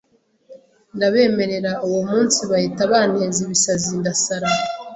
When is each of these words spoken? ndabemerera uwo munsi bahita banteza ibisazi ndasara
ndabemerera 0.95 1.71
uwo 1.87 2.01
munsi 2.11 2.39
bahita 2.51 2.81
banteza 2.91 3.39
ibisazi 3.45 3.89
ndasara 3.99 4.49